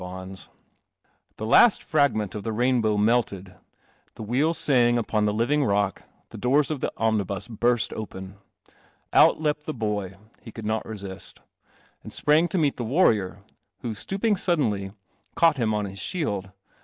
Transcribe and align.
B 0.01 0.35
The 1.37 1.45
last 1.45 1.83
fragment 1.83 2.33
of 2.33 2.41
the 2.43 2.51
rainbow 2.51 2.97
melted, 2.97 3.53
the 4.15 4.23
wheels 4.23 4.65
the 4.65 5.03
living 5.11 5.63
rock, 5.63 6.01
the 6.29 6.39
door:: 6.39 6.63
mnibus 6.63 7.47
burst 7.47 7.93
open. 7.93 8.37
Out 9.13 9.39
leapt 9.39 9.67
the. 9.67 10.17
—he 10.41 10.51
Could 10.51 10.65
not 10.65 10.87
resist— 10.87 11.41
ami 12.03 12.09
Sprang 12.09 12.47
to 12.47 12.57
meet 12.57 12.77
the 12.77 12.83
warrior, 12.83 13.43
wh. 13.83 13.89
i 13.89 13.89
Idenly, 13.89 14.91
caught 15.35 15.57
him 15.57 15.71
on 15.71 15.85
his 15.85 15.99
shield. 15.99 16.49